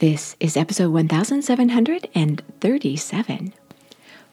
[0.00, 3.52] This is episode 1737.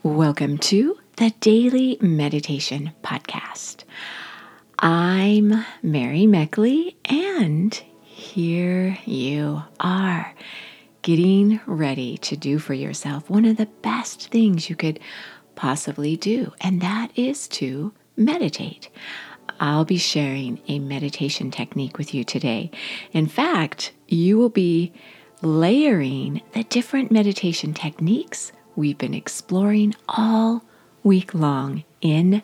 [0.01, 3.83] Welcome to the Daily Meditation Podcast.
[4.79, 10.33] I'm Mary Meckley, and here you are,
[11.01, 15.01] getting ready to do for yourself one of the best things you could
[15.55, 18.87] possibly do, and that is to meditate.
[19.59, 22.71] I'll be sharing a meditation technique with you today.
[23.11, 24.93] In fact, you will be
[25.41, 30.63] layering the different meditation techniques we've been exploring all
[31.03, 32.41] week long in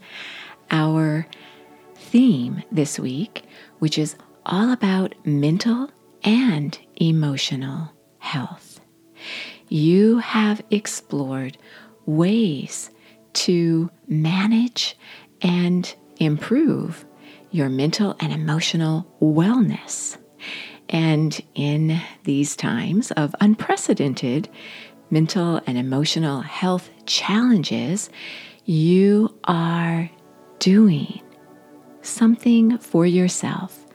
[0.71, 1.27] our
[1.95, 3.43] theme this week,
[3.79, 5.89] which is all about mental
[6.23, 8.79] and emotional health.
[9.69, 11.57] You have explored
[12.05, 12.89] ways
[13.33, 14.97] to manage
[15.41, 17.05] and improve
[17.51, 20.17] your mental and emotional wellness.
[20.93, 24.47] And in these times of unprecedented
[25.09, 28.11] mental and emotional health challenges,
[28.65, 30.09] you are
[30.59, 31.21] doing
[32.03, 33.85] something for yourself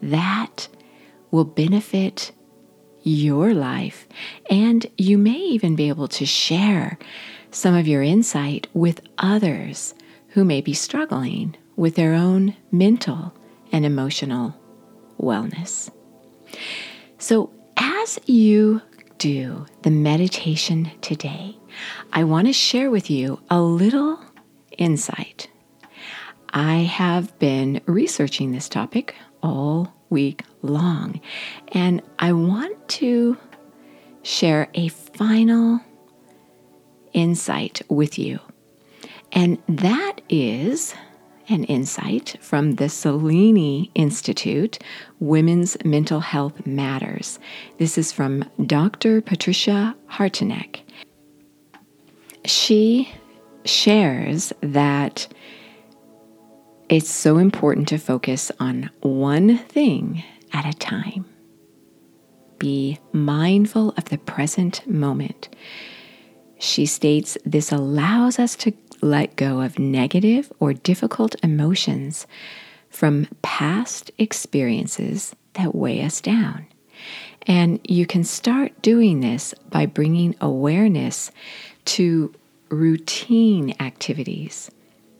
[0.00, 0.68] that
[1.32, 2.30] will benefit
[3.02, 4.06] your life.
[4.48, 6.98] And you may even be able to share
[7.50, 9.94] some of your insight with others
[10.28, 13.34] who may be struggling with their own mental
[13.72, 14.54] and emotional
[15.20, 15.90] wellness.
[17.18, 18.82] So, as you
[19.18, 21.56] do the meditation today,
[22.12, 24.20] I want to share with you a little
[24.78, 25.48] insight.
[26.50, 31.20] I have been researching this topic all week long,
[31.68, 33.36] and I want to
[34.22, 35.80] share a final
[37.12, 38.40] insight with you.
[39.32, 40.94] And that is
[41.48, 44.78] an insight from the Selene Institute
[45.20, 47.38] Women's Mental Health Matters.
[47.78, 49.20] This is from Dr.
[49.20, 50.80] Patricia Hartnett.
[52.44, 53.12] She
[53.64, 55.26] shares that
[56.88, 60.22] it's so important to focus on one thing
[60.52, 61.24] at a time.
[62.58, 65.48] Be mindful of the present moment.
[66.58, 68.70] She states this allows us to
[69.04, 72.26] let go of negative or difficult emotions
[72.88, 76.66] from past experiences that weigh us down.
[77.46, 81.30] And you can start doing this by bringing awareness
[81.86, 82.34] to
[82.70, 84.70] routine activities,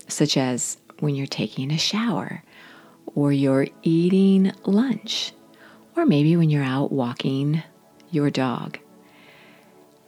[0.08, 2.42] such as when you're taking a shower,
[3.14, 5.32] or you're eating lunch,
[5.94, 7.62] or maybe when you're out walking
[8.10, 8.78] your dog.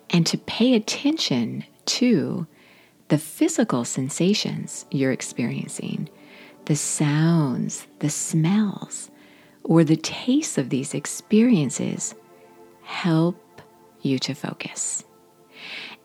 [0.09, 2.47] And to pay attention to
[3.09, 6.09] the physical sensations you're experiencing,
[6.65, 9.11] the sounds, the smells,
[9.63, 12.15] or the tastes of these experiences
[12.83, 13.63] help
[14.03, 15.05] you to focus.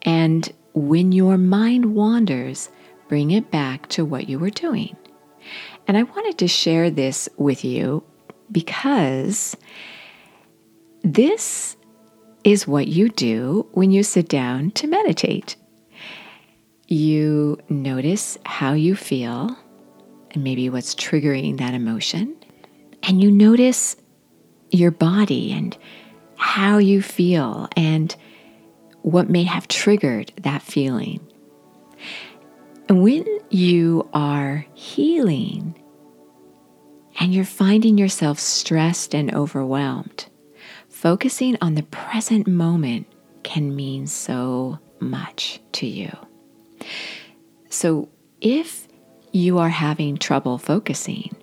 [0.03, 2.69] And when your mind wanders,
[3.07, 4.95] bring it back to what you were doing.
[5.87, 8.03] And I wanted to share this with you
[8.51, 9.57] because
[11.03, 11.75] this
[12.43, 15.55] is what you do when you sit down to meditate
[16.91, 19.55] you notice how you feel
[20.31, 22.35] and maybe what's triggering that emotion.
[23.03, 23.95] And you notice
[24.71, 25.77] your body and
[26.35, 28.13] how you feel and
[29.03, 31.25] what may have triggered that feeling.
[32.89, 35.81] And when you are healing
[37.19, 40.25] and you're finding yourself stressed and overwhelmed,
[40.89, 43.07] focusing on the present moment
[43.43, 46.11] can mean so much to you.
[47.69, 48.09] So
[48.41, 48.87] if
[49.31, 51.35] you are having trouble focusing,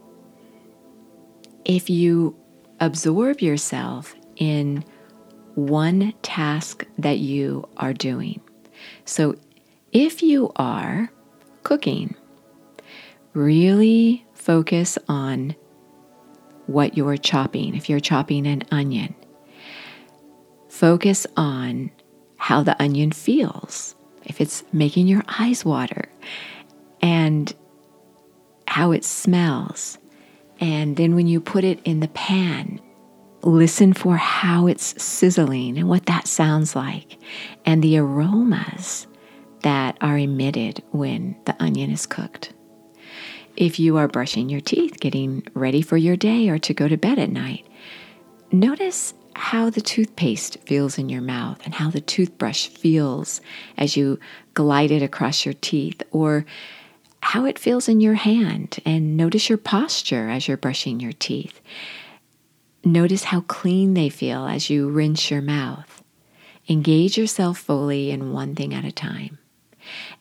[1.64, 2.36] if you
[2.80, 4.84] absorb yourself in
[5.54, 8.40] one task that you are doing.
[9.04, 9.34] So
[9.92, 11.10] if you are
[11.64, 12.14] cooking,
[13.32, 15.56] really focus on
[16.66, 17.74] what you're chopping.
[17.74, 19.14] If you're chopping an onion,
[20.68, 21.90] focus on
[22.36, 23.96] how the onion feels
[24.28, 26.08] if it's making your eyes water,
[27.02, 27.54] and
[28.66, 29.98] how it smells.
[30.60, 32.80] And then when you put it in the pan,
[33.42, 37.18] listen for how it's sizzling and what that sounds like,
[37.64, 39.06] and the aromas
[39.62, 42.52] that are emitted when the onion is cooked.
[43.56, 46.96] If you are brushing your teeth, getting ready for your day, or to go to
[46.96, 47.66] bed at night,
[48.52, 53.40] notice how the toothpaste feels in your mouth and how the toothbrush feels
[53.76, 54.18] as you
[54.54, 56.44] glide it across your teeth, or
[57.22, 61.60] how it feels in your hand, and notice your posture as you're brushing your teeth.
[62.84, 66.02] Notice how clean they feel as you rinse your mouth.
[66.68, 69.38] Engage yourself fully in one thing at a time.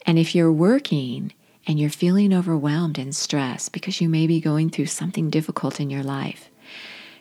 [0.05, 1.33] And if you're working
[1.65, 5.89] and you're feeling overwhelmed and stressed because you may be going through something difficult in
[5.89, 6.49] your life,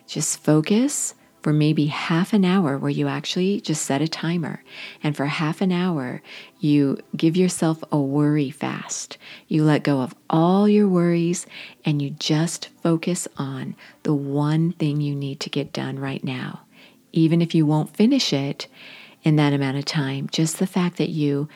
[0.07, 1.13] just focus
[1.47, 4.61] for maybe half an hour where you actually just set a timer.
[5.01, 6.21] And for half an hour,
[6.59, 9.17] you give yourself a worry fast.
[9.47, 11.47] You let go of all your worries
[11.85, 16.63] and you just focus on the one thing you need to get done right now.
[17.13, 18.67] Even if you won't finish it
[19.23, 21.47] in that amount of time, just the fact that you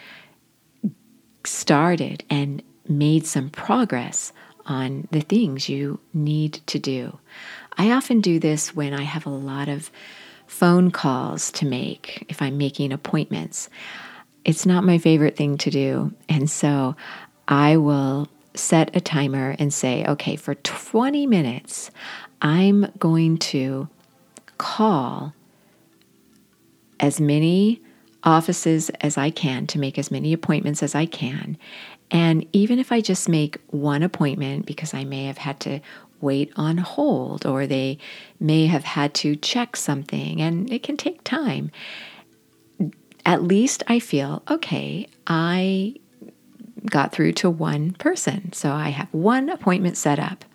[1.43, 4.31] started and made some progress
[4.67, 7.19] on the things you need to do.
[7.81, 9.89] I often do this when I have a lot of
[10.45, 13.71] phone calls to make, if I'm making appointments.
[14.45, 16.13] It's not my favorite thing to do.
[16.29, 16.95] And so
[17.47, 21.89] I will set a timer and say, okay, for 20 minutes,
[22.43, 23.89] I'm going to
[24.59, 25.33] call
[26.99, 27.81] as many
[28.23, 31.57] offices as I can to make as many appointments as I can.
[32.11, 35.79] And even if I just make one appointment because I may have had to
[36.21, 37.97] wait on hold or they
[38.39, 41.71] may have had to check something and it can take time.
[43.25, 45.95] At least I feel, okay, I
[46.85, 48.53] got through to one person.
[48.53, 50.45] So I have one appointment set up.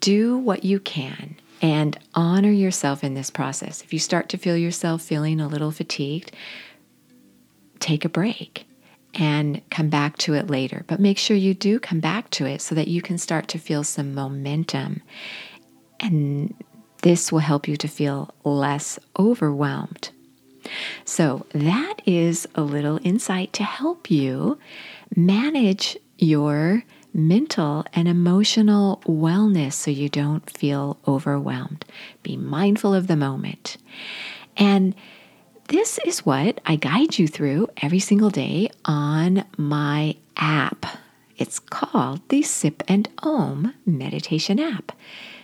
[0.00, 3.82] Do what you can and honor yourself in this process.
[3.82, 6.32] If you start to feel yourself feeling a little fatigued,
[7.80, 8.67] take a break
[9.14, 10.84] and come back to it later.
[10.86, 13.58] But make sure you do come back to it so that you can start to
[13.58, 15.02] feel some momentum.
[16.00, 16.54] And
[17.02, 20.10] this will help you to feel less overwhelmed.
[21.04, 24.58] So, that is a little insight to help you
[25.16, 26.84] manage your
[27.14, 31.84] mental and emotional wellness so you don't feel overwhelmed.
[32.22, 33.78] Be mindful of the moment.
[34.56, 34.94] And
[35.68, 40.86] this is what I guide you through every single day on my app.
[41.36, 44.92] It's called the Sip and Om meditation app.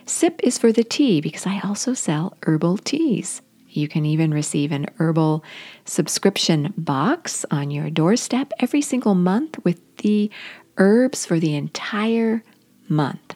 [0.06, 3.42] Sip is for the tea because I also sell herbal teas.
[3.68, 5.44] You can even receive an herbal
[5.84, 10.30] subscription box on your doorstep every single month with the
[10.78, 12.42] herbs for the entire
[12.88, 13.34] month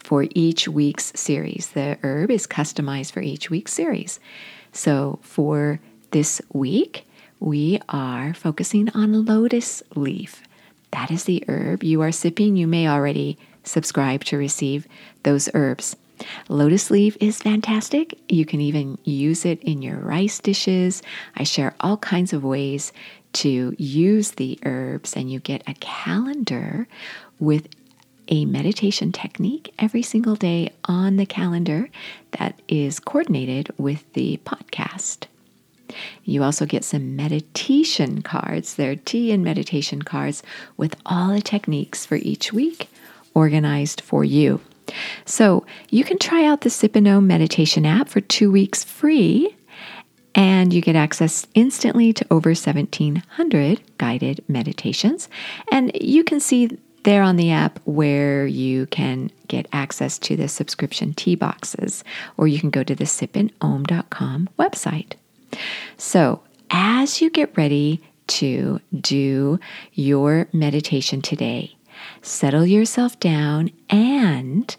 [0.00, 1.68] for each week's series.
[1.68, 4.20] The herb is customized for each week's series.
[4.72, 5.80] So for
[6.10, 7.06] this week,
[7.40, 10.42] we are focusing on lotus leaf.
[10.92, 12.56] That is the herb you are sipping.
[12.56, 14.86] You may already subscribe to receive
[15.24, 15.96] those herbs.
[16.48, 18.18] Lotus leaf is fantastic.
[18.28, 21.02] You can even use it in your rice dishes.
[21.36, 22.92] I share all kinds of ways
[23.34, 26.88] to use the herbs, and you get a calendar
[27.38, 27.68] with
[28.28, 31.90] a meditation technique every single day on the calendar
[32.32, 35.26] that is coordinated with the podcast.
[36.26, 38.74] You also get some meditation cards.
[38.74, 40.42] They're tea and meditation cards
[40.76, 42.88] with all the techniques for each week
[43.34, 44.60] organized for you.
[45.24, 49.54] So you can try out the Sip and Om meditation app for two weeks free,
[50.34, 55.28] and you get access instantly to over 1,700 guided meditations.
[55.70, 60.48] And you can see there on the app where you can get access to the
[60.48, 62.02] subscription tea boxes,
[62.36, 65.12] or you can go to the sipandom.com website.
[65.96, 69.60] So, as you get ready to do
[69.92, 71.76] your meditation today,
[72.22, 74.74] settle yourself down and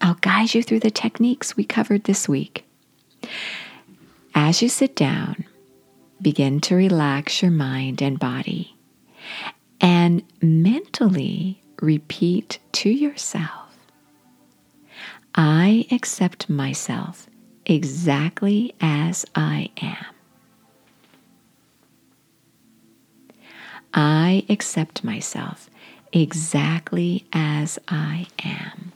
[0.00, 2.64] I'll guide you through the techniques we covered this week.
[4.34, 5.44] As you sit down,
[6.20, 8.74] begin to relax your mind and body
[9.80, 13.68] and mentally repeat to yourself
[15.34, 17.28] I accept myself
[17.64, 20.17] exactly as I am.
[24.00, 25.68] I accept myself
[26.12, 28.92] exactly as I am.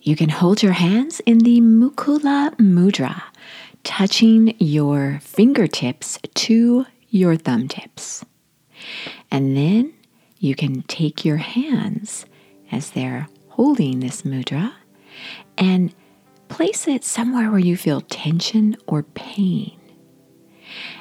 [0.00, 3.24] You can hold your hands in the Mukula Mudra,
[3.84, 8.24] touching your fingertips to your thumb tips.
[9.30, 9.92] And then
[10.38, 12.26] you can take your hands
[12.70, 14.72] as they're holding this mudra
[15.56, 15.94] and
[16.48, 19.78] place it somewhere where you feel tension or pain.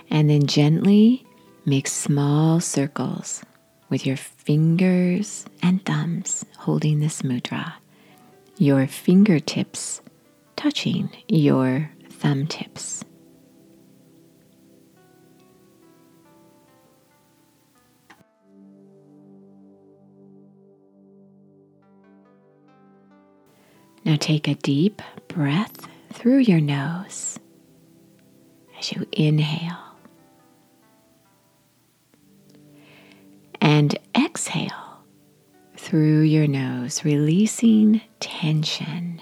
[0.09, 1.25] And then gently
[1.65, 3.43] make small circles
[3.89, 7.73] with your fingers and thumbs holding this mudra,
[8.57, 10.01] your fingertips
[10.55, 13.04] touching your thumb tips.
[24.05, 27.39] Now take a deep breath through your nose
[28.77, 29.79] as you inhale.
[33.59, 35.03] And exhale
[35.75, 39.19] through your nose, releasing tension.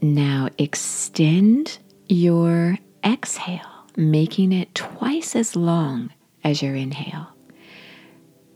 [0.00, 3.60] Now extend your exhale,
[3.94, 6.10] making it twice as long
[6.42, 7.34] as your inhale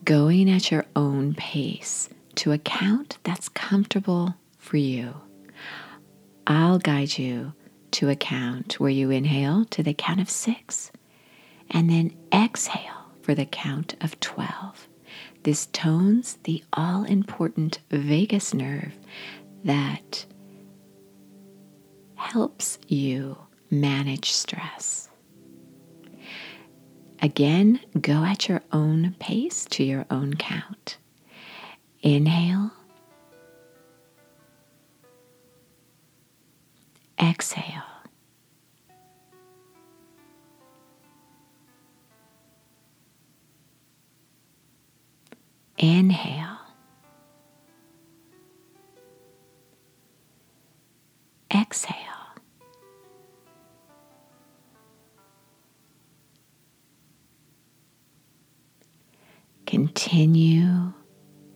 [0.04, 5.14] going at your own pace to a count that's comfortable for you.
[6.46, 7.52] I'll guide you
[7.92, 10.90] to a count where you inhale to the count of six
[11.70, 14.88] and then exhale for the count of 12.
[15.44, 18.98] This tones the all important vagus nerve
[19.64, 20.26] that
[22.16, 23.36] helps you
[23.70, 25.08] manage stress.
[27.22, 30.98] Again, go at your own pace to your own count.
[32.02, 32.72] Inhale.
[37.20, 37.84] Exhale.
[45.78, 46.41] Inhale.
[59.82, 60.92] Continue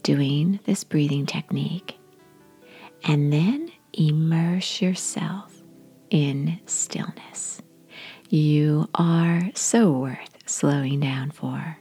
[0.02, 1.96] doing this breathing technique
[3.04, 5.54] and then immerse yourself
[6.10, 7.62] in stillness.
[8.28, 11.78] You are so worth slowing down for.